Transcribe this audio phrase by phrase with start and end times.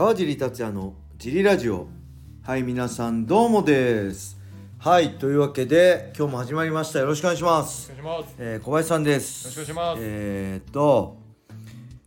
[0.00, 1.86] 川尻達也のジリラジオ。
[2.42, 4.40] はい皆さんどうもです。
[4.78, 7.00] はいというわけで今日も始まりました。
[7.00, 8.34] よろしくお願いします、お願いします。
[8.38, 9.58] えー小林さんです。
[9.58, 9.98] よろしくお願いします。
[10.02, 11.18] えー、っと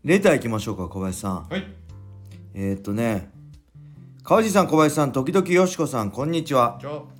[0.03, 1.47] レター行きましょうか小林さん。
[1.47, 1.67] はい。
[2.55, 3.29] えー、っとね
[4.23, 6.79] 川尻さん小林さん時々よしこさんこんにちは。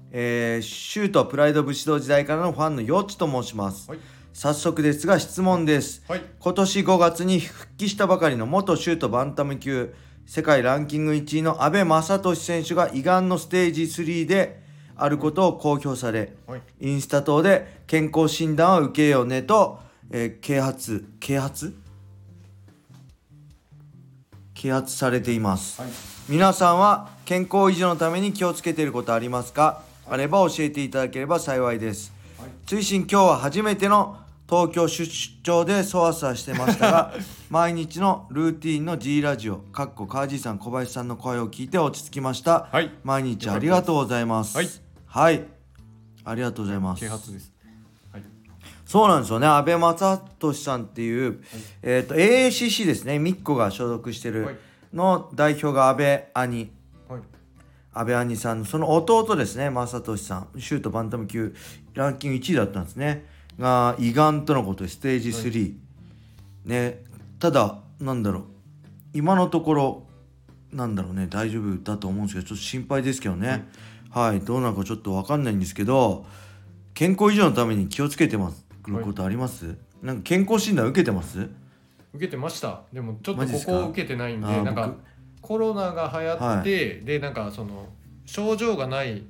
[0.09, 3.99] えー、シュートプライド武士道時代からのファンのよっちと申します、はい。
[4.33, 6.23] 早速ですが質問です、はい。
[6.39, 9.93] 今年5月に復帰したばかりの元シュートバンタム級
[10.25, 14.63] 世界ランキング1位の阿部正俊選手が胃がんのステージ3で
[14.95, 16.61] あることを公表され、はい。
[16.79, 19.79] インスタ等で健康診断を受けようねと、
[20.11, 21.75] えー啓発啓発？
[24.53, 25.91] 啓発されています、はい。
[26.29, 29.81] 皆さんは健康維持のために気をつけていることありますか？
[30.07, 32.49] あれば教えていただければ幸いです、はい。
[32.65, 34.17] 追伸今日は初めての
[34.53, 37.13] 東京出張でそわそわしてましたが
[37.49, 42.91] 毎日のルーティンの G ラジオかっこ川地さん小林さんの声を聞いて落ち着きました、はい。
[43.03, 44.55] 毎日ありがとうございます。
[44.55, 44.69] はい、
[45.07, 45.43] はい。
[46.23, 46.99] ありがとうございます。
[46.99, 47.51] 啓発です。
[48.11, 48.23] はい。
[48.85, 49.47] そうなんですよね。
[49.47, 51.43] 安倍正俊さんっていう、
[51.81, 53.17] えっ、と AACC ですね。
[53.17, 54.59] ミッコが所属してはいる
[54.93, 56.71] の代表が安倍兄。
[57.09, 57.21] はい。
[57.91, 59.71] 安倍兄さんのその弟ですね。
[59.71, 60.59] 正俊さん。
[60.59, 61.55] シュートバンタム級
[61.95, 63.25] ランキング1位だったんですね
[63.59, 65.75] が胃がんとのことでステージ3、
[66.65, 67.03] ね。
[67.39, 68.43] ただなんだろう。
[69.13, 70.03] 今のところ
[70.71, 71.27] なんだろうね。
[71.29, 73.67] 大丈夫だと思うんですけどちょっと心配ですけどね、
[74.09, 74.39] はい。
[74.39, 76.25] どうなるかちょっと分かんないんですけど
[76.93, 78.65] 健康維持のために気をつけてます。
[78.87, 81.47] ることあります、なんか健康診断受けてます？
[82.13, 82.81] 受けてました。
[82.93, 84.99] でも、ちょっとここ受けてないんで、なんか僕。
[85.41, 87.87] コロナが流行って、はで、なんか、その。
[88.25, 89.23] 症状がない。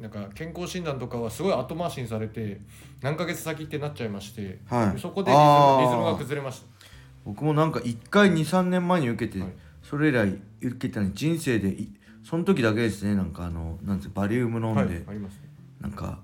[0.00, 2.60] なんか健康診断とかはすごい後回しにされて
[3.00, 5.00] 何ヶ月先ってなっちゃいまして、はい。
[5.00, 6.62] そこでリズムリズムが崩れまし
[7.24, 9.52] 僕もなんか1回23年前に受けて、はい。
[9.82, 15.40] それ以来受けたのに人生でいその時だけですねなんかあのなんてバリウム飲んたで、はいありますね。
[15.80, 16.18] なんかは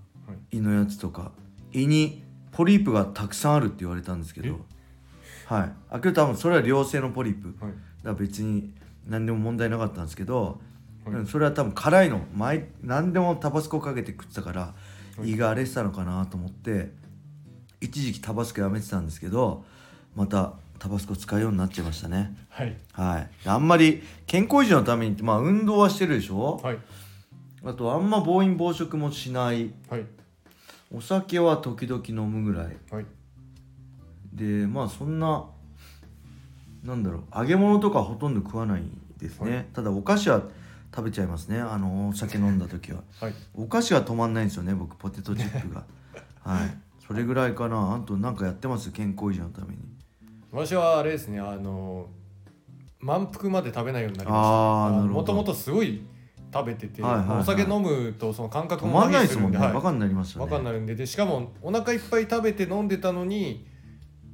[0.53, 0.57] い。
[0.59, 1.33] 胃のやつとか
[1.73, 4.61] 胃にポリープがたくさんあるって言われたんですけど
[5.47, 5.73] はい。
[5.91, 7.53] あけど多分それは良性のポリープ。
[7.53, 7.75] だかはい
[8.05, 8.73] ら別に
[9.07, 10.61] 何でも問題なかったんですけど、
[11.05, 11.27] はいうん。
[11.27, 12.21] それは多分辛いの。
[12.35, 14.75] 毎何でもタバスコかけて食ってたから、
[15.23, 15.33] い。
[15.33, 16.91] 胃が荒れてたのかなと思って
[17.81, 19.65] 一時期タバスコやめてたんですけど
[20.17, 22.37] またタバスコ使うようになっちゃいましたね。
[22.49, 22.77] はい。
[22.93, 23.31] はい。
[23.47, 26.79] あんまり健康維持のためにってまあ運動はしてるでしょ、はい。
[27.65, 29.73] あとあんま暴飲暴食もしない。
[29.89, 30.05] はい。
[30.95, 32.77] お酒は時々飲むぐらい。
[32.91, 33.07] はい。
[34.33, 35.45] でまあそんな
[36.83, 37.23] なんだろう。
[37.39, 38.83] 揚げ物とかほとんど食わない
[39.19, 39.67] ですね、はい。
[39.73, 40.43] ただお菓子は
[40.95, 41.59] 食べちゃいますね。
[41.59, 43.03] あのお酒飲んだ時は。
[43.21, 43.35] はい。
[43.55, 45.85] お菓子は止まんないんですよね僕ポテトチップが。
[46.45, 46.77] はい。
[47.05, 47.97] それぐらいかな。
[47.97, 48.93] あとなんかやってます？
[48.93, 49.79] 健康維持のために。
[50.53, 52.07] 私はあれですねあの
[53.01, 54.87] 満腹まで食べないようになりました。
[54.87, 55.15] あーなるほど。
[55.15, 56.07] もともとすごい
[56.53, 57.39] 食べてて、はいはいはい。
[57.41, 59.73] お酒飲むとその感覚止まんないですもんね、はい。
[59.73, 60.51] バカになりますよね。
[60.51, 63.67] バカになるんででしかもお腹いっぱい食べて飲んでたのに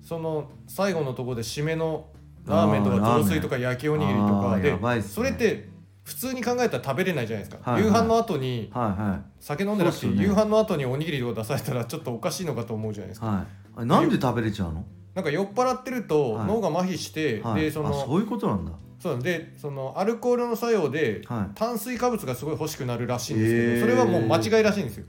[0.02, 2.08] その最後のところで締めの
[2.44, 5.69] ラーメンとか雑炊とか焼きおにぎりとかでそれって
[6.10, 7.88] 普通に考えたら食べれないじゃないですか、はいはい。
[7.88, 10.20] 夕飯の後には酒飲んでなくて、ね。
[10.20, 13.86] 夕飯の後におにぎりとか出されたらちょっとおかしいのかと思うじゃないですか、いはい。
[13.86, 14.84] なんで食べれちゃうの、
[15.14, 16.46] なんか酔っ払ってるとはい。
[16.48, 18.72] 脳が麻痺して、はい、でそのあそういうことなんだ。
[18.98, 21.54] そうなんでそのアルコールの作用ではい。
[21.54, 25.06] 炭水化物がすごい欲しくなるらしいんですけど、それはもう間違いらしいんですよ。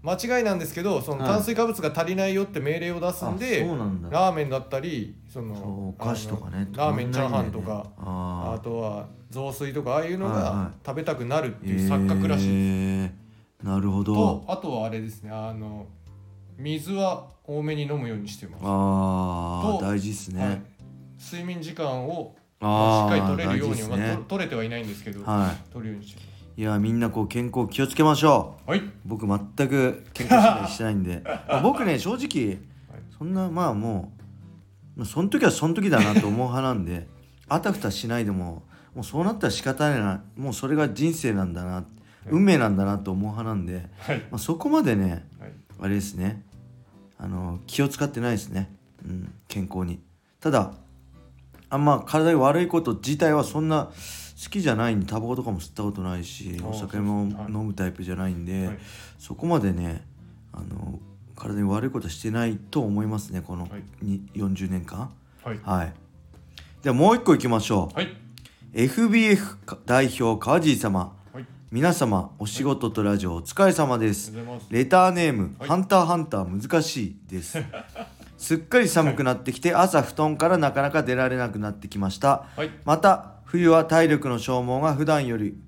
[0.00, 1.32] 間違いなんですけどそのはい。
[1.34, 4.08] 炭水化物が足りないよって命令を出すんあで、そうなんだ。
[4.08, 6.68] ラーメンだったりそのお菓子とかね。
[6.72, 13.66] ラーメンチャーハンとかああとは雑炊とかああいうのがはいは食べたくなるってーいう錯覚らしいです、えー。
[13.66, 15.30] なるほとどあとはあれですね。
[15.30, 15.86] あの
[16.56, 20.62] 水は多めに飲むようにしてます、とああ大事っすね、はい、
[21.18, 28.70] 睡眠時間をしっかり取れるようには、まあと取れてはいないんですけど、は取るようにしていいやみんなこう健康気をつけましょう。
[28.70, 28.82] はい。
[29.04, 31.22] 僕全く健康診断してないんで。
[31.24, 32.58] まあ僕ね正直
[33.16, 34.12] そんなまあも
[34.96, 37.06] うまあその時はその時だなと思う派なんで
[37.48, 38.64] あたふたしないでも
[38.98, 40.24] もうそうなったら仕方ないな。
[40.36, 41.84] もうそれが人生なんだな、
[42.26, 44.18] 運命なんだなと思う派なんで、はい。
[44.22, 45.52] まあ、そこまでねはい。
[45.78, 46.44] あれですね。
[47.16, 48.74] あの気を使ってないですね、
[49.04, 50.00] うん、健康に。
[50.40, 50.72] ただ
[51.70, 58.78] あんま体に悪いこと自体はそんな好きじゃないんでタバコとかも吸ったことないしお酒も飲むタイプじゃないんで、はい。
[59.20, 60.02] そこまでね
[60.52, 60.98] あの
[61.36, 63.84] 体に悪いことしてないと思いますねこのはい。
[64.02, 65.12] に40年間。
[65.44, 65.60] はい。
[65.62, 65.94] はい。
[66.82, 67.94] ではもう一個いきましょう。
[67.94, 68.27] はい
[68.78, 71.46] FBF 代表川尻様はい。
[71.72, 74.32] 皆様お仕事とラジオお疲れ様です。
[74.70, 75.68] レターネーム、はい。
[75.68, 77.58] ハンターハンター難しいです。
[78.38, 82.44] すっかり寒くなってきて朝布団からなかなか出られなくなってきました。
[82.54, 82.70] はい。
[82.84, 85.58] また冬は体力の消耗が普段より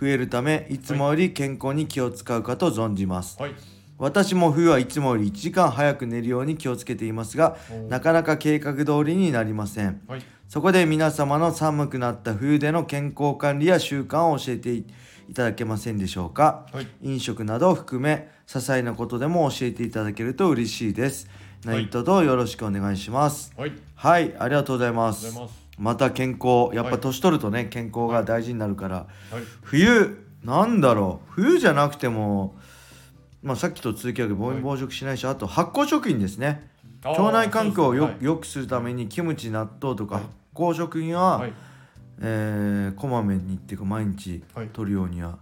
[0.00, 3.56] 増えるためいつもより健康に気を使うかと存じます、はい。
[3.98, 7.56] 私も冬はいつもより1時間早く寝るように気をつけていますが
[7.88, 10.00] なかなか計画通りになりません。
[10.06, 14.84] はいそこで皆様の寒くなった冬での健康管理や習慣を教えてい
[15.32, 16.66] ただけませんでしょうか？
[16.74, 16.88] はい。
[17.00, 21.26] 飲食などを含め些細なことでも教えていただけると嬉しいです。
[21.64, 21.88] はい。
[21.88, 23.54] 何卒よろしくお願いします。
[23.56, 23.72] はい。
[23.94, 25.34] はいありがとうございます。
[25.78, 27.00] また健康やっぱはい。
[27.00, 29.06] 年取るとね健康が大事になるからはい。
[29.62, 31.32] 冬なんだろう？
[31.32, 32.56] 冬じゃなくても
[33.42, 36.70] まあさっきと続きは暴飲暴食しないしあと発酵食品ですね
[37.04, 38.26] 腸内環境をよ,、そうですね。
[38.26, 40.24] 良くするためにキムチ納豆とかはい。
[40.24, 41.52] 発酵食品は、はい。
[42.20, 44.68] えーこまめにっていうか毎日はい。
[44.68, 45.38] 取るようには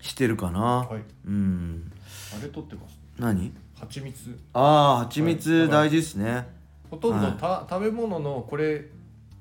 [0.00, 1.02] してるかな、はい。
[1.26, 1.90] うん。
[2.38, 2.98] あれ取ってます？
[3.18, 3.52] 何？
[3.78, 4.38] 蜂蜜。
[4.52, 5.34] ああ蜂はい。
[5.34, 6.46] 蜜大事ですね、
[6.90, 7.36] ほとんどはい。
[7.36, 8.84] た、食べ物のこれ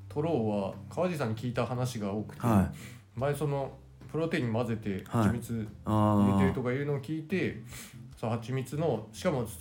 [0.07, 3.19] 取ろうは川地さんに聞いた話が多くて、はい。
[3.19, 3.73] 前その
[4.11, 5.27] プロテイン混ぜてはい。
[5.27, 5.91] 蜂蜜あ
[6.23, 7.61] 入れてるーとかいうのを聞いて、
[8.19, 9.51] そう蜂蜜のしかも普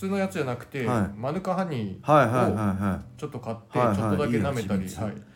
[0.00, 1.18] 通のやつじゃなくて、はい。
[1.18, 3.20] マヌカハニはいはいはいーをはい。
[3.20, 3.96] ちょっと買って、はいはい。
[3.96, 4.88] ちょっとだけ舐めたりはい、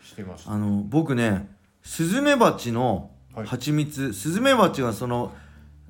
[0.03, 0.51] してました。
[0.51, 1.49] あの僕ね
[1.83, 3.45] スズメバチのはい。
[3.47, 5.33] 蜂蜜、スズメバチがその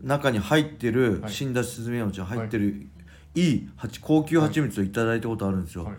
[0.01, 1.31] 中に入ってる、はい。
[1.31, 2.87] 死んだスズメバチが入ってる、
[3.35, 5.95] い、い蜂高級蜂蜜をいただいたことあるんですよ、はい。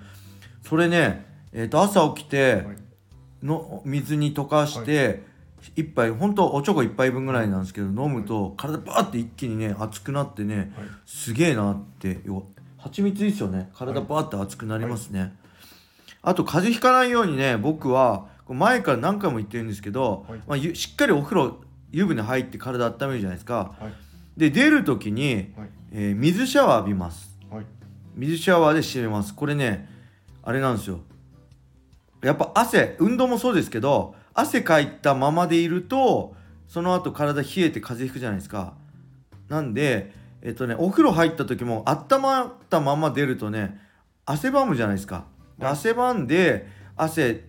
[0.63, 2.77] それね、えー、と朝起きてはい。
[3.43, 5.23] の水に溶かして、
[5.77, 10.67] 一杯本当おちょこ一杯分ぐらいなんですけど飲むと体バーって一気にね熱くなってねはい。
[11.05, 12.47] すげえなってよ
[12.87, 13.71] 蜂蜜いいっすよね。
[13.75, 15.35] 体バーって熱くなりますね、
[16.23, 20.39] あと風邪ひかないようにね僕は前から何回も言ってるんですけど、はい。
[20.47, 21.61] まあ、ゆしっかりお風呂
[21.91, 23.75] 湯船入って体温めるじゃないですか。
[23.81, 23.93] はい。
[24.39, 25.69] で出る時に、はい。
[25.93, 27.37] えー水シャワー浴びます。
[27.51, 27.65] はい。
[28.15, 29.35] 水シャワーで締めます。
[29.35, 29.89] これね
[30.43, 31.01] あれなんですよ。
[32.23, 36.35] やっぱ汗運動もそうですけど汗かいたままでいると
[36.69, 38.75] その後体冷えて風邪ひくじゃないですか。
[39.49, 40.13] なんで
[40.47, 43.81] えっとねお風呂入った時も温まったまま出るとね
[44.25, 45.25] 汗ばむじゃないですか。
[45.61, 47.45] 汗ばんで汗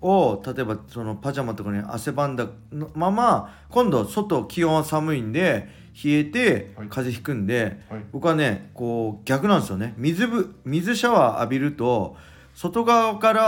[0.00, 5.68] を例えばそのパジャマとかに汗ばんだのまま今度外気温は寒いんで
[6.02, 6.88] 冷えてはい。
[6.88, 8.04] 風邪ひくんで、はい。
[8.10, 9.94] 僕はねこう逆なんですよね。
[9.96, 12.16] 水ぶ水シャワー浴びると
[12.54, 13.42] 外側から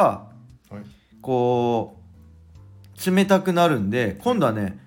[0.71, 0.85] はい。
[1.21, 1.99] こ
[2.97, 4.79] う冷たくなるんで今度はね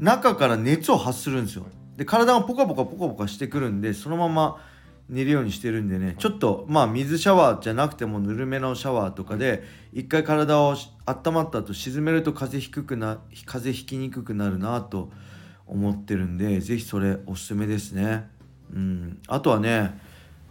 [0.00, 1.66] 中から熱を発するんですよ
[1.98, 4.62] で体がポカポカポカポカしてくるんでそのまま
[5.08, 6.14] 寝るようにしてるんでね。
[6.16, 15.10] ちょっとまあ水シャワーじゃなくてもぬるめのシャワーとかで一回体をし温まった後沈めると風邪ひくくな風邪ひきにくくなるなと
[15.66, 18.28] 思ってるんでぜひそれおすすめですね。
[18.72, 19.18] うん。
[19.26, 19.98] あとはね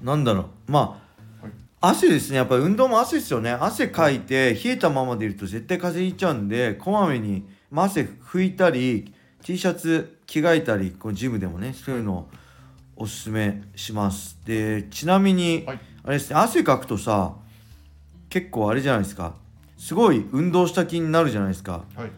[0.02, 0.72] なんだろう。
[0.72, 1.00] ま
[1.40, 1.54] あはい。
[1.80, 2.38] 汗ですね。
[2.38, 3.52] やっぱり運動も汗ですよね。
[3.52, 12.30] 汗かいて冷えたままでいると絶対風邪ひいちゃうんでこまめに、まあ、汗拭いたり T シャツ着替えたりこうジムでもねそういうのを
[12.98, 14.38] おすすめします。
[14.46, 15.80] でちなみに、はい。
[16.04, 17.34] あれですね汗かくとさ
[18.30, 19.36] 結構あれじゃないですか。
[19.78, 21.86] すごい運動した気になるじゃないですか。
[21.96, 22.12] はい。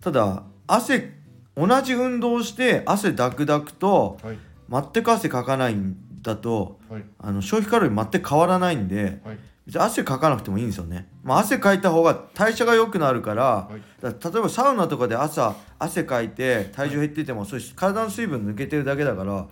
[0.00, 1.12] ただ汗
[1.56, 4.38] 同じ運動をして汗ダクダクとはい。
[4.70, 7.04] 全く汗かかないんだとはい。
[7.18, 14.02] あの消費カロリー全く変わらないんではい別に汗かかなくてもいいんですよね、まあ、汗かいた方が代謝が良くなるから,、はい。
[14.02, 19.46] ら例えばサウナとかで朝汗かいて体重減ってても、それ体の水分抜けてるだけだからはい。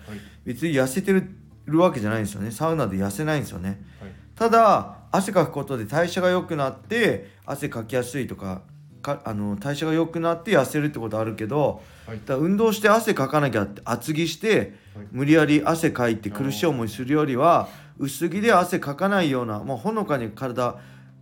[0.44, 2.50] 別に痩せてるわけじゃないんですよね。
[2.50, 3.80] サウナで痩せないんですよね。
[4.00, 4.10] はい。
[4.34, 8.62] ただ汗かくことで代謝が良くなって汗かきやすいとか
[9.00, 12.20] かあの代謝が良くなって痩せるってことあるけどはい。
[12.26, 15.06] だ運動して汗かかなきゃって厚着してはい。
[15.10, 20.76] 無理やり汗かいて苦しい思いするよりは薄着で汗かかないような、まあ、ほのかに体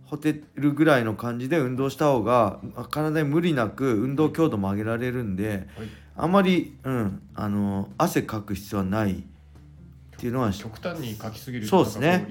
[0.05, 5.89] ほてるぐらいの感じで運動した方がまあ体に無理なく運動強度も上げられるんではい。
[6.15, 9.23] あんまり、うん、あの汗かく必要はないっ
[10.17, 12.27] ていうのは極端に書きすぎるとそうですね。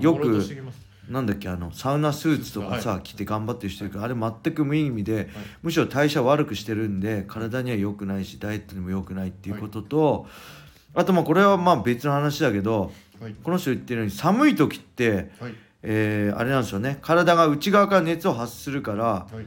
[0.00, 0.42] よく
[1.08, 5.28] なんだっけあのサウナスーツとかさ、は着て頑張ってる人いるけどあれ全く無意味で、
[5.62, 10.26] むしろ代謝悪くしてるんで体には良くないしダイエットにも良くないっていうことと、
[10.94, 12.90] あとまあこれはまあ別の話だけど
[13.20, 13.34] はい。
[13.42, 15.54] この人言ってるように寒い時って、はい。
[15.82, 16.98] えーあれなんですよね。
[17.00, 19.46] 体が内側から熱を発するからはい。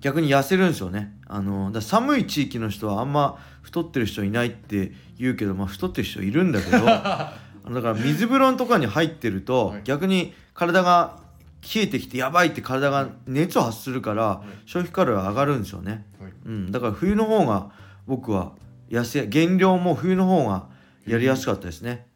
[0.00, 1.16] 逆に痩せるんですよね。
[1.26, 7.34] あのだ寒い地域の人はあんま太ってる人いないって言うけど、まあ、太ってる人いるんだけど だか
[7.66, 9.82] ら水風呂とかに入ってると、はい。
[9.84, 11.18] 逆に体が
[11.62, 14.68] 冷えてきてやばいって体が熱を発するから、い。
[14.68, 16.32] 消費カロリーが上がるんですよね、はい。
[16.46, 17.70] うん、だから冬の方が
[18.06, 18.52] 僕は
[18.90, 20.66] 痩せ減量も冬の方が
[21.06, 22.07] やりやすかったですね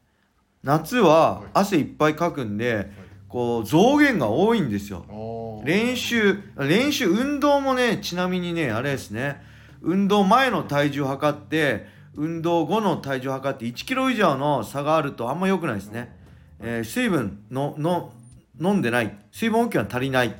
[0.63, 1.49] 夏ははい。
[1.55, 2.91] 汗いっぱいかくんで、
[3.29, 5.05] こう増減が多いんですよ。
[5.65, 9.43] 練習練習運動もねちなみにねあれですね。
[9.81, 16.17] 運動前の体重測って運動後の体重測って1キロ以上の差があるとあんま良くないですね、
[16.61, 18.13] えー水分のの
[18.61, 19.17] 飲んでない。
[19.33, 20.37] 水分補給が足りない、はい。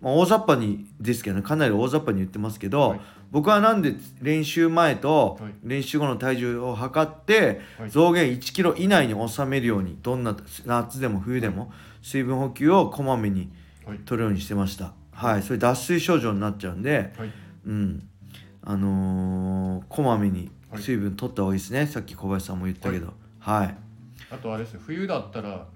[0.00, 5.52] まあ、大雑把にですけどねかなり大雑把に言ってますけど、はい僕はなんで練習前とはい。
[5.62, 7.90] 練習後の体重を測ってはい。
[7.90, 11.72] 増減1キロ以内に収めるようにどんな夏でも冬でも
[12.02, 13.50] 水分補給をこまめに
[13.86, 14.92] はい取るようにしてました。
[15.12, 15.42] はい。
[15.42, 17.32] それ脱水症状になっちゃうんではい。
[17.66, 18.08] うん。
[18.62, 20.82] あのーこまめにはい。
[20.82, 23.14] 水分取った方がいいですね、さっき小林さんも言ったけど。
[23.40, 23.76] はい、
[24.30, 25.66] あとあれですね冬だったら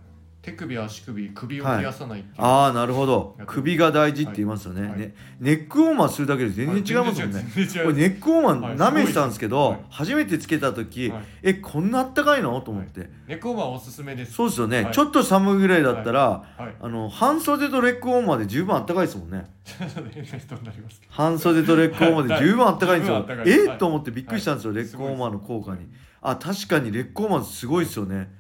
[0.44, 3.34] 手首足首首を冷やさないっていう、ああなるほど。
[3.46, 4.90] 首が大事って言いますよね,、はい。
[4.90, 8.76] はいねネックウォーマーするだけで全然違いますもんね、これネックウォーマはい。
[8.76, 9.80] ー舐めてたんですけど、はい。
[9.88, 11.22] 初めてつけた時、はい。
[11.42, 12.60] えこんなあったかいの？
[12.60, 14.34] と思って、ネックウォーマーおすすめです。
[14.34, 14.92] そうですよね、はい。
[14.92, 16.74] ちょっと寒いぐらいだったら、はい。
[16.78, 19.46] あの半袖とレッグウォーマーで十分あったかいですもんね。
[21.08, 23.78] 半袖とレッグウォーマーで十分あったかいんですよ、え、はい。
[23.78, 24.82] と思ってびっくりしたんですよ、はい。
[24.82, 25.88] レッグウォーマーの効果に。
[26.20, 28.30] あ確かにレッグウォーマーすごいですよね。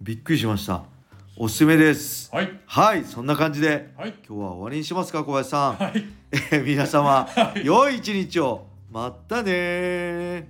[0.00, 0.82] びっくりしました
[1.36, 2.30] おすすめです。
[2.30, 2.60] はい。
[2.66, 4.14] はいそんな感じではい。
[4.28, 6.04] 今日は終わりにしますか小林さん、はい。
[6.30, 7.26] え ー皆様、
[7.64, 8.66] 良い一日を。
[8.90, 10.44] またねー